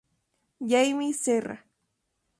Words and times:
Jaime 0.71 1.13
Serra 1.13 1.63